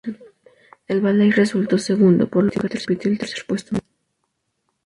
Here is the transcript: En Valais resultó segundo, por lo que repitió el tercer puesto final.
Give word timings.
En 0.91 0.99
Valais 1.03 1.31
resultó 1.41 1.75
segundo, 1.77 2.23
por 2.31 2.41
lo 2.43 2.49
que 2.51 2.59
repitió 2.75 3.07
el 3.11 3.19
tercer 3.19 3.43
puesto 3.47 3.69
final. 3.75 3.83